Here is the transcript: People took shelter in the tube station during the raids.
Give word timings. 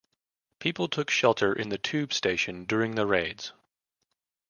People 0.57 0.87
took 0.87 1.11
shelter 1.11 1.53
in 1.53 1.69
the 1.69 1.77
tube 1.77 2.11
station 2.11 2.65
during 2.65 2.95
the 2.95 3.05
raids. 3.05 3.53